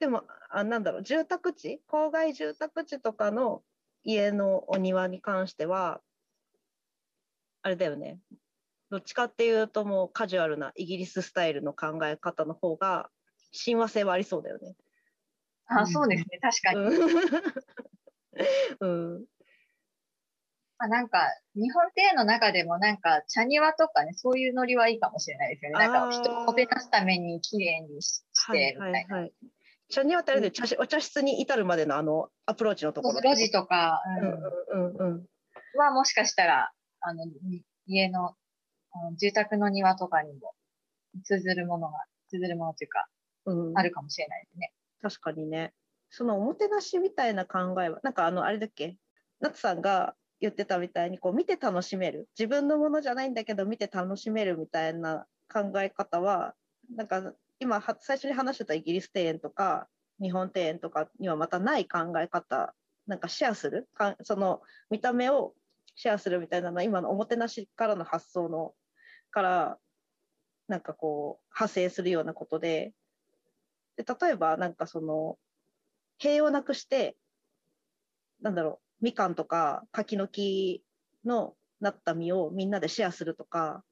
[0.00, 1.02] でもあなんだろう。
[1.02, 1.82] 住宅地？
[1.88, 3.64] 郊外住宅地とかの
[4.04, 6.02] 家のお庭に関しては
[7.62, 8.20] あれだよね。
[8.90, 13.10] どっちかっていうともうカジュアルなイギリススタイルの考え方の方が
[13.52, 14.76] 親和性はありそうだよね。
[15.66, 16.38] あ、そうですね。
[16.40, 16.80] 確かに。
[16.80, 17.18] うん、
[18.80, 19.26] うん
[20.78, 21.20] まあ、なんか、
[21.54, 25.78] 日本庭園の中でもなんか、茶庭とかね、そういうノリはいいかもしれないですよね。
[25.78, 29.16] なんか、人をもてなすために綺麗にしして、みたいな。
[29.16, 29.32] はい。
[29.88, 33.20] 茶庭ってあれで茶しお茶室に至るまでのあのアプローチのところ。
[33.20, 35.26] 路地とか、うんうんうんうん。
[35.78, 38.34] はもしかしたら、あの、に家の、
[38.92, 40.54] あの住宅の庭とかにも
[41.24, 43.06] 通ずるものが、通ずるものというか、
[43.46, 44.72] うんあるかもしれないですね。
[45.02, 45.74] 確かにね。
[46.08, 48.96] そのおもてなしみたいな考えは、なんかあの、あれだっけ、
[49.40, 52.28] 夏さんが言ってたみたいに、こう見て楽しめる。
[52.38, 56.54] 自分のものじゃないんだけど、見て楽しめるみたいな考え方は、
[56.94, 59.88] なんか今、最初に話してたイギリス庭園とか、
[60.20, 62.74] 日本庭園とかにはまたない考え方、
[63.06, 65.54] なんかシェアする、かその見た目を
[65.96, 68.74] シェアするみたいなのは、今のおもてなしからの発想の、
[69.30, 69.78] から、
[70.68, 72.92] なんかこう、派生するようなことで、
[73.96, 75.38] で例えばなんかその
[76.18, 77.16] 塀をなくして
[78.40, 80.82] なんだろうみかんとか柿の木
[81.26, 83.84] のなった実をみんなでシェアするとか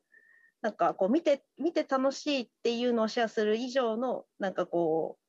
[0.63, 5.23] なんかこう見て見て楽しいっていうのをシェアする以上のなんかこう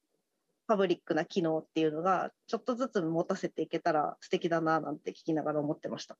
[0.67, 6.15] パブリックな機能っていうのがちょっとずつ持たせていけたら素敵だななんて聞きながら思ってました。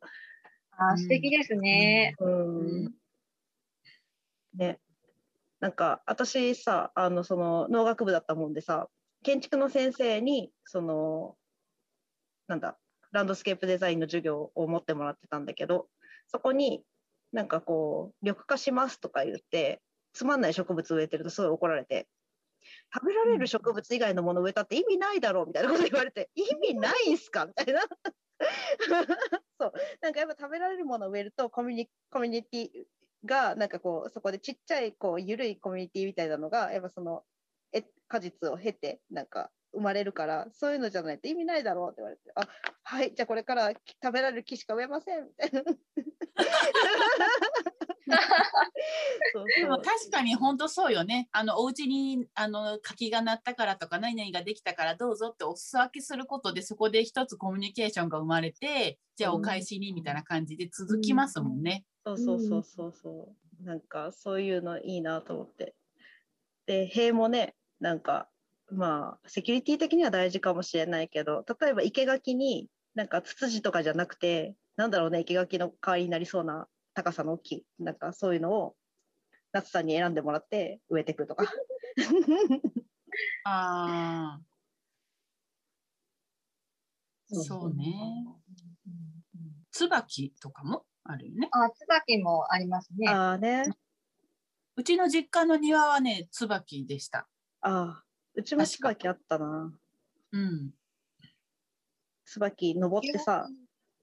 [0.71, 2.15] あー素敵ですね。
[2.19, 2.93] うん
[4.56, 4.82] ね、
[5.62, 8.89] なんか私さあのその農学部だったもんでさ
[9.23, 11.38] 建築の先生にその
[12.47, 12.78] なんだ
[13.13, 15.88] ランドスケープデザインの授業を持ってもらってたんだけど
[16.28, 16.84] そこに
[17.32, 19.82] なんかこう緑化しますとか言って
[20.13, 22.08] つまんない植物植えてるとすごい怒られて
[22.93, 27.82] 食べられる植物以外のもの植えたって意味ないだろうみたいなこと言われて意味ないんすかみたいな。
[29.60, 29.73] そう。
[30.02, 32.69] なんかやっぱ食べられるものを植えるとコミュニコミュニティ
[33.26, 37.23] がなんかこうそこでちっちゃいこう緩いコミュニティみたいなのがやっぱその
[37.71, 42.47] え果実を経てなんか生まれるからそういうのじゃないと意味ないだろうって言われてあ
[42.83, 45.63] はいじゃあこれからき食べられる木しか植えませんみたいな。
[49.33, 51.29] そうでも確かに本当そうよね。
[51.31, 61.86] あのお家にあの柿が鳴ったからとか何々ができたからどうぞってお裾分けすることでそこで一つコミュニケーションが生まれてじゃあお返しにみたいな感じで続きますもんね。
[62.05, 63.63] そうそうそうそうそう。
[63.63, 65.75] なんかそういうのいいなと思って。
[66.65, 68.29] で塀もねなんか
[68.71, 78.76] まあセキュリティ的には大事かもしれないけど例えば生垣になんかツツジとかじゃなくてなんだろうね生垣の代わりになりそうな高さの木なんかそういうのを
[79.52, 81.45] 夏さんに選んでもらって植えていくとか
[83.45, 84.54] ああ
[87.34, 87.95] そうね。
[89.71, 91.49] 椿とかもあるよね。
[91.52, 93.10] あ、椿もありますね。
[93.10, 93.65] ああね
[94.76, 97.28] うちの実家の庭はね椿でした。
[97.62, 98.02] ああ
[98.36, 99.72] うちも椿あったな
[100.32, 100.72] うん。
[102.26, 103.48] 椿登ってさ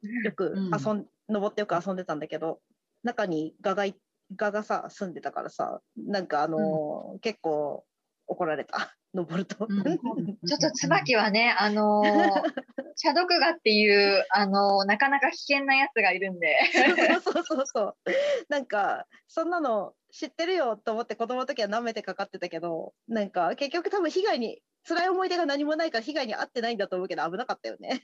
[0.02, 2.60] よくうん遊ん、登ってよく遊んでたんだけど
[3.02, 3.96] 中にガがい
[4.36, 7.84] ガがさ住んでたからさなんかあのー結構
[8.26, 9.66] 怒られた 登ると。
[9.68, 9.82] うん
[10.46, 12.04] ちょっと椿はね、あのー、
[12.94, 16.56] 茶毒画っていう、あのーなかなか危険なやつがいるんで。
[17.24, 17.96] そうそうそうそう。
[18.48, 28.02] なんかそんなの知ってるよと思って子供の時は舐めてかかってたけど、なんか結局多分被害に辛い思い出が何もないから被害に遭ってないんだと思うけど危なかったよね。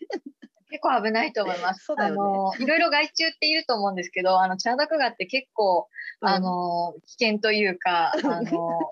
[0.69, 1.85] 結構危ないと思います。
[1.85, 5.88] そうだよねあのーいろいろ害虫っていると思うんですけど、あの、茶毒画って結構、
[6.21, 8.42] あのー危険というか、あの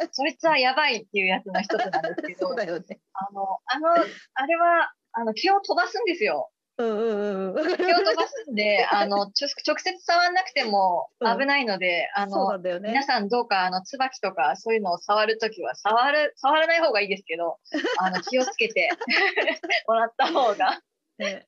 [0.01, 3.01] ー そいつはやばいっていうやつの一つなんですけど、そうだよね。
[3.13, 3.91] あの、あの、
[4.35, 6.51] あれは、あの、毛を飛ばすんですよ。
[6.77, 7.55] うんうんうん。
[7.55, 12.59] わかる毛を飛ばすんで、 あの、ちょ直接触らなくてもうん危ないので、あの。
[12.59, 17.59] 皆さんどうか、あの、椿とかそういうのを触るときは、触る、触らない方がいいですけど、
[18.01, 18.91] あの、気をつけて
[19.87, 20.81] もらった方が。
[21.19, 21.47] ね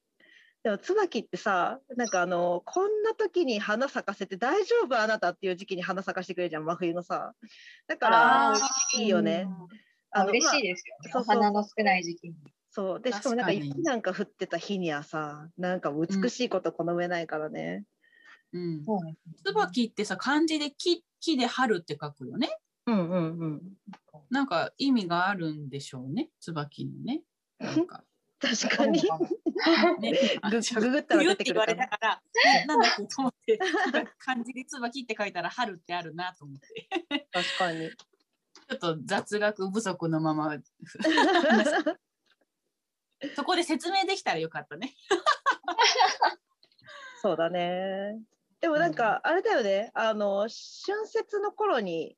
[0.63, 7.35] でも椿ってさなんかあのこんな時に花咲かせて大丈夫あなたっていう時期に花咲かしてくれるじゃん真冬のさ
[7.87, 8.59] だからあ
[8.99, 9.47] いいよね
[10.11, 11.11] あのまあ嬉しいですよね。
[11.13, 12.35] そうそうお花の少ない時期に。
[12.77, 17.85] そうでしかもなんか雪なんか降ってた日にはさなんか美しいこと好めないからね、
[18.53, 18.85] うん。
[19.47, 22.55] 椿ってさ漢字で木木で春って書くよね。
[22.87, 23.63] うん、うんうん
[24.29, 26.29] なんか意味があるんでしょうね。
[26.39, 27.23] 椿のね。
[27.59, 28.05] なんか
[28.39, 29.01] 確かに
[30.01, 32.23] ね、グググったら出てくるかなれたから、
[32.63, 33.59] えなんだと思って、
[34.19, 37.27] 漢字で椿って書いたら春ってあるなと思って。
[37.33, 37.89] 確かに
[38.69, 40.59] ちょっと雑学不足のまま、
[43.35, 44.95] そこで説明できたらよかったね。
[47.23, 48.21] そうだね。
[48.61, 49.91] でもなんかあれだよね。
[49.95, 52.17] あの春節の頃に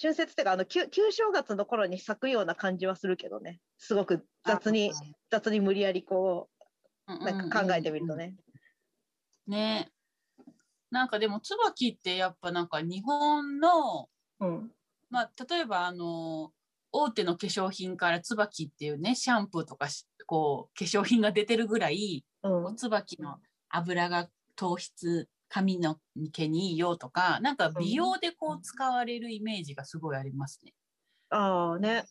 [0.00, 3.60] 春節っていうかあの旧旧正月の頃に咲くような感じはするけどね。
[3.78, 4.92] すごく雑に
[5.30, 6.48] 雑に無理やりこ
[7.08, 8.36] うなんか考えてみるとね。
[9.46, 9.90] ね。
[10.90, 14.08] なんかでも椿ってやっぱなんか日本の、
[14.40, 14.72] うん。
[15.10, 16.52] まあ、例えばあの
[16.92, 23.38] 大手の化粧品から椿っていうねシャンプーとかしこう化粧品が出てるぐらいうん椿の
[23.70, 25.98] 油が糖質髪の
[26.32, 30.74] 毛にいいよとかなんか美容でこう使われるイメージがすごいありますね。
[31.30, 32.04] ああね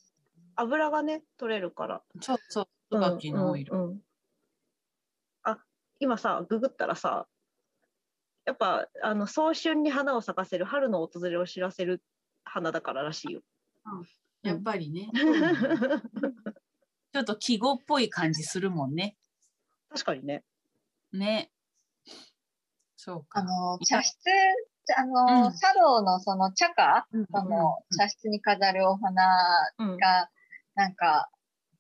[0.56, 2.02] 油がね取れるから。
[2.20, 3.74] そうそう椿のオイル。
[3.74, 4.02] うんうんうん
[5.44, 5.60] あ
[6.00, 7.28] 今さググったらさ
[8.46, 12.02] やっぱあの早春に花を咲かせる春の訪れを知らせる
[12.44, 13.42] 花だかららしいよ。
[14.44, 15.10] やっぱりね、
[17.14, 19.18] ちょっと季語っぽい感じするもんね。
[19.90, 20.44] 確かにね。
[21.12, 21.52] ね。
[22.96, 23.40] そうか。
[23.40, 24.18] あの、茶室、
[24.96, 30.30] あの、うん茶道のその茶花、うんその茶室に飾るお花うんが、
[30.76, 31.30] なんか、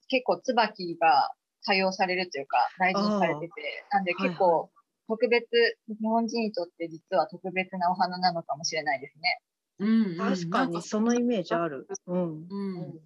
[0.10, 1.34] 結構椿が
[1.65, 4.72] 多用されるというか、大事にされてて、なんではい結構
[5.08, 5.48] 特別、
[5.88, 9.41] 日本人にとって実は特別なお花なのかもしれないですね。
[9.80, 11.88] うんうん確かにそのイメージある。
[12.08, 12.48] うん。
[12.50, 13.00] うん、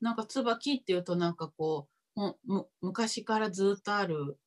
[0.00, 4.38] なんか椿っていうとなんかこうむ昔からずっとある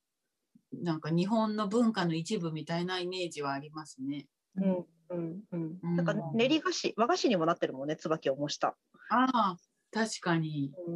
[0.74, 4.28] なんか日本の文化の一部みたいなイメージはありますね。
[4.56, 8.78] うんうんうんうんなんか練り菓子和菓子にもなってるもんね椿を模した。
[9.10, 9.58] ああ
[9.92, 10.96] 確かにうん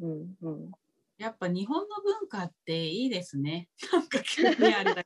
[0.00, 0.70] うんうん
[1.18, 3.68] やっぱ日本の文化っていいですね。
[3.92, 5.04] なんか急にあれだ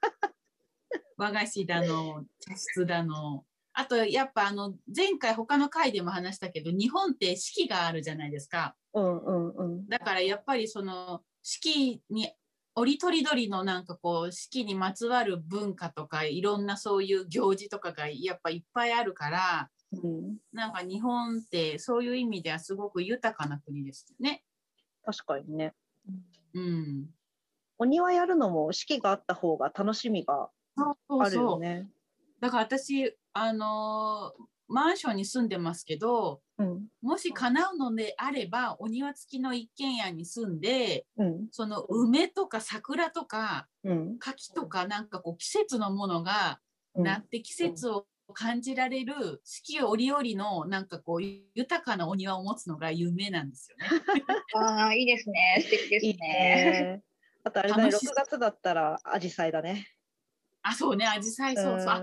[1.17, 3.45] 和菓子だの茶室だの
[3.77, 8.77] あとやっぱあの前回他の回でも話したけど日本って四季があるじゃないですか。
[8.95, 12.33] うんうんうんだからやっぱりその四季に
[12.77, 24.45] 折とりどりのなんかこう四季にまつわる文化とかいろんなそういう行事とかがやっぱいっぱいあるからうんなんか日本ってそういう意味ではすごく豊かな国ですよね。
[25.05, 25.75] 確かにね。
[26.55, 27.07] うん、
[27.79, 31.89] お庭やるのも四季があった方が楽しみがそうそうあるそうよね。
[32.45, 46.61] だから私あのーマンションに住んでますけどうんもし叶うのであればお庭付きの一軒家に住んでうんその梅とか桜とかうん柿とかなんかこう季節のものが
[46.95, 53.87] うんなって季節を感じられる四季折々のなんかこう豊かなお庭を持つのが夢なんですよね。
[54.57, 55.59] ああ、いいですね。
[55.63, 56.29] 素敵ですいいね。
[56.29, 57.03] ね。
[57.43, 59.94] あとあれだね、6楽しそう月だったらアジサイだね。
[60.67, 62.01] あそうねアジサイそうそうあ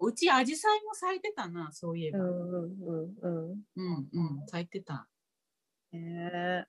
[0.00, 2.20] うちアジサイも咲いてたなそういえば。
[2.20, 3.64] うんうんうんうん。
[3.76, 5.08] うんうん咲いてた。
[5.92, 6.64] ねえ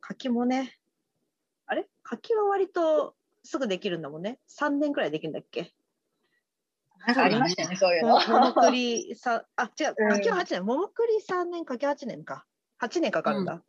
[0.00, 0.76] 柿もね。
[1.66, 1.88] あれ？
[2.02, 3.14] 柿は割と
[3.44, 4.40] すぐできるんだもんね。
[4.48, 5.72] 3年くらいできるんだっけ？
[7.06, 8.14] なんかありましたよね、そういうの。
[8.14, 12.46] も桃栗さ、あ、違う、うん柿は8年、桃栗3年、柿8年か。
[12.80, 13.62] 8年かかるんだ。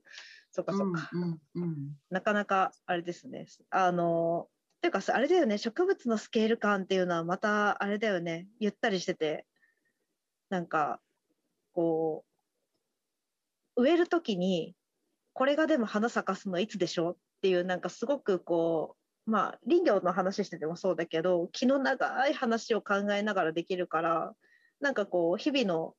[0.51, 1.09] そっかそっか。
[1.13, 3.47] うんうんうんなかなかあれですね。
[3.71, 4.52] あの、っ
[4.83, 9.45] ていうか、あれだよね、植物のスケール感っていうのはまたあれだよね、ゆったりしてて、
[10.49, 10.99] なんか、
[11.73, 12.25] こ
[13.75, 14.75] う、植えるときに、
[15.33, 17.13] これがでも花咲かすのはいつでしょう？
[17.13, 18.95] っていうなんかすごくこ
[19.27, 24.35] うまあ林業の話しててもそうだけど気の長い話を考えながらできるから
[24.79, 25.95] なんかこう日々の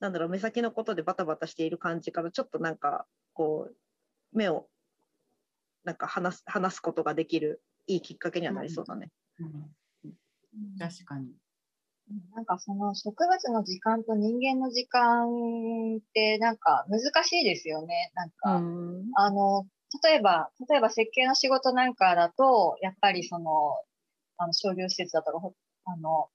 [0.00, 3.76] なんだろう目先のことでバタバタしている感じからちょっとなんかこう
[4.32, 4.66] 目を
[5.84, 7.62] なんか話す話すことができる。
[7.94, 9.10] いいきっかけにはなりそうだね。
[9.38, 9.70] うん
[10.78, 11.32] 確かに。
[12.34, 15.28] なんかその植物の時間と人間の時間
[15.96, 18.10] ってなんか難しいですよね。
[18.14, 19.66] なんか、うんあの、
[20.02, 23.76] 例えば、例えば設計の仕事なんかだと、やっぱりその、
[24.38, 26.28] あの商業施設だとか、ほあの、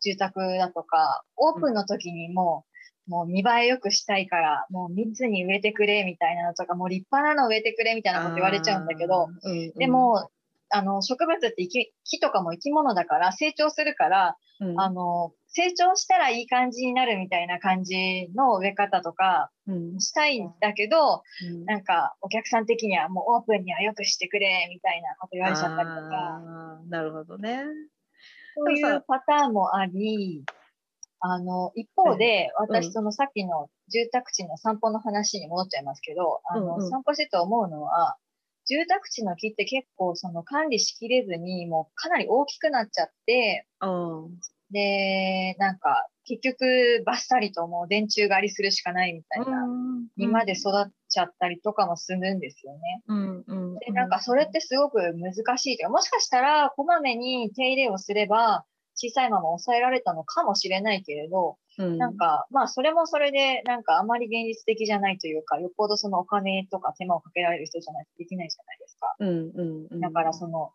[0.00, 2.64] 住宅だとか、オープンの時にも
[3.06, 10.30] う、もう見栄え良くしたいから、もう密に植えてくれみたいなのとか、もう立派なの植えてくれみたいなこと言われちゃうんだけど、、うんうんで、も、
[10.72, 14.80] あの、植物って生き木とかも生き物だから、成長するから、うん。
[14.80, 20.00] あの、成長したらいい感じになるみたいな感じの植え方とかうん。
[20.00, 21.64] したいんだけど、うん。
[21.66, 26.40] なんかお客さん的にはもうオープンにはよくしてくれみたいなこと言われちゃったりとか、
[26.88, 27.64] なるほどね。
[28.54, 30.44] そういうパターンもあり、
[31.20, 32.76] あの、一方で、うん。
[32.76, 38.16] 私そのさっきの住宅地の散歩の話に戻っちゃいますけど、あの、散歩してて思うのは、
[38.72, 43.86] 住宅地の木って結構その管理しきれずに、もうかなり大きくなっちゃって、う
[44.28, 44.40] ん。
[44.70, 49.66] で、なんか、結局、バッサリともう電柱狩りするしかないみたいな、
[50.16, 53.02] にまで育っちゃったりとかもするんですよね。
[53.06, 53.44] うん。
[53.46, 53.78] うん。
[53.78, 58.64] で、なんかそれってすごく難しいというか、もしかしたら、こまめに手入れをすれば、
[58.94, 69.16] 小さいまま抑えられたのかもしれないけれど、うんなんか、まあ、それもそれで、なんかあまり現実的じゃないというか、よっぽどそのお金とか手間をかけられる人じゃないとできないじゃないですか。
[69.18, 70.72] うんうんうんだからその、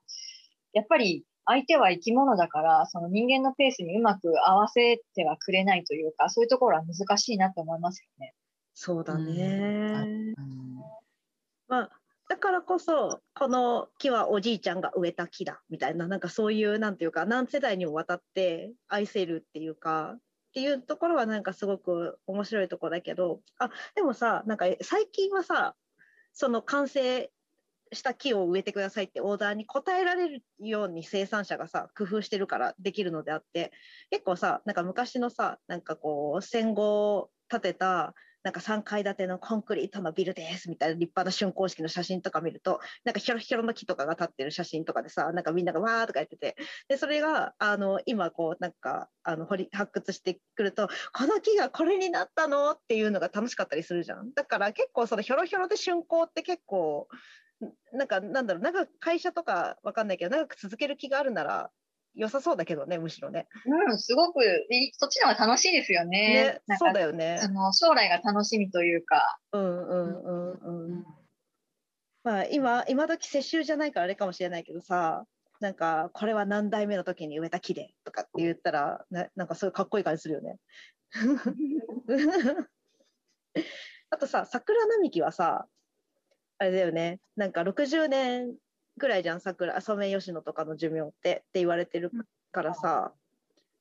[0.74, 8.34] やっぱり相手は生き物だから、その人間のペースにうまく合わせてはくれないというか、そういうところは難しいなと思いますよね。
[8.74, 10.34] そうだね。
[10.38, 10.78] うん
[11.68, 11.89] まあ
[12.30, 20.18] だからこそこの木はおじいちゃんが植えた木だみたいななんかそういうなんていうか何世代にもわたって愛せるっていうか
[20.58, 25.76] っていうところはなんかすごく面白いところだけどあでもさなんか最近はさ
[26.34, 27.30] その完成
[27.93, 33.72] した木を植えてくださいってオーダーに応えられるように生産者がさ工夫してるからできるのであって
[34.10, 38.16] 結構さなんか昔のさなんかこう戦後建てた
[38.48, 46.56] なんか3階建てのコンクリートのビルですみたいな立派な竣工式の写真とか見るとなんかヒョロヒョロの木とかが立ってる写真とかでさなんかみんながわーとかやってて。
[46.88, 54.32] でそれがあの今こうなんかあの掘り発掘してくるとこの木がこれになったのっていうのが楽しかったりするじゃん。
[54.34, 57.10] だから結構そのヒョロヒョロで竣工って結構
[57.91, 61.70] なんかなんだろう長く会社とかわかんないけど長く続ける気があるなら
[62.18, 63.47] 良さそうだけどねむしろね。
[63.65, 64.39] うん、すごく
[64.97, 66.59] そっちの方が楽しいですよね。
[66.68, 67.47] ねそうだよねあ。
[67.47, 69.39] の将来が楽しみというか。
[69.53, 71.05] うんうんうんうん。
[72.24, 75.26] まあ今今時世襲じゃないからあれかもしれないけどさ
[75.59, 80.57] なんかこれは何代目の時に植えた木でとかって言ったらななんかそういうかっこいい感じするよね。
[84.09, 85.68] あとさ桜並木はさ
[86.57, 88.55] あれだよねなんか60年
[88.98, 92.12] ぐらいじゃん桜ソメイヨシノとかの寿命ってって言われてる
[92.52, 93.14] からさ。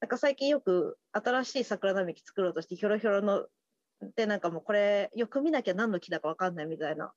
[0.01, 3.47] なんか最近よく新しい桜並木作ろうとしてひょろひょろの
[4.15, 7.13] でなんかもうこれよく見なきゃ何の木だか分かんないみたいな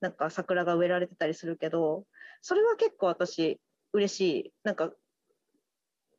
[0.00, 2.04] なんか桜が植えられてたりするけど
[2.42, 3.58] それは結構私
[3.92, 4.52] 嬉しい。
[4.62, 4.92] なんか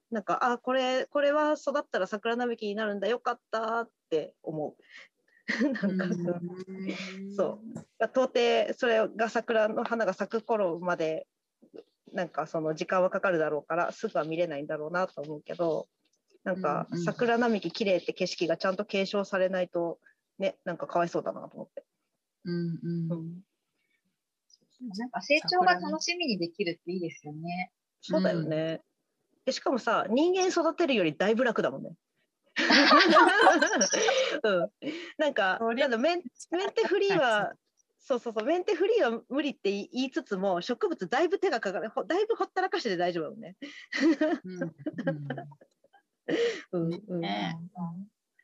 [0.10, 4.76] なんかあこれこれは育ったら桜並木になるんだよかったって思う
[5.74, 6.06] なんか、
[7.36, 7.60] そ
[8.00, 11.28] う到底それが桜の花が咲く頃まで
[12.14, 15.88] なんかその時間はかかるだろうからすぐは見れないんだろうなと思うけど
[16.44, 20.00] なんかうんうん桜並木綺麗って景色がちゃんと継承されないと
[20.38, 21.84] ねなんかかわいそうだなと思って。
[22.46, 23.44] うんうんうん
[24.82, 27.70] なんか成長が楽しみにできるっていいですよね。
[28.00, 28.82] そうだよね。
[29.44, 31.92] でしかもさ人間育てるよりだいぶ楽だもんね。
[34.44, 34.72] うん、
[35.18, 37.54] なんかメンメンテフリーは
[38.00, 41.90] そうそうそうメンテフリーは無理って言いつつも植物だいぶ手がかかる。
[41.90, 43.56] ほだいぶほったらかしてて大丈夫だもんね。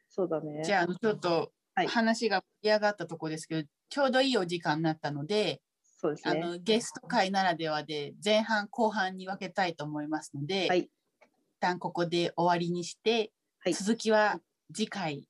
[0.09, 0.63] そうだね。
[0.63, 1.87] じゃあちょっとはい。
[1.87, 6.41] 話が盛り上がったところですけど、ちょうどいいお時間になったので、そうですね。
[6.41, 10.79] あのゲスト会ならではで前半後半に分けたいと思いますので、はい。
[10.81, 10.89] 一
[11.59, 13.31] 旦ここで終わりにして、
[13.65, 14.39] はい続きは
[14.71, 15.27] 次回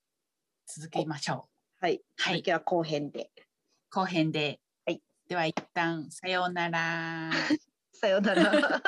[0.67, 1.47] 続けましょ
[1.79, 1.95] はい。
[1.95, 2.01] う。
[2.17, 3.29] はい、続きは後編で。
[3.89, 4.59] 後編で。
[4.85, 7.31] はいでは一旦 さようなら。
[7.93, 8.43] さようなら。
[8.51, 8.81] さ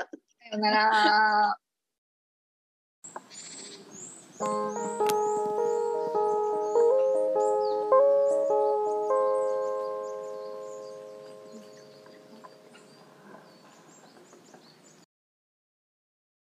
[0.51, 1.57] よなら。